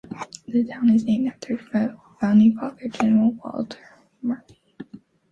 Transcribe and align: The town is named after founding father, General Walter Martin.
The 0.47 0.63
town 0.63 0.89
is 0.89 1.03
named 1.05 1.27
after 1.27 1.59
founding 2.19 2.55
father, 2.57 2.87
General 2.87 3.33
Walter 3.33 3.77
Martin. 4.23 4.55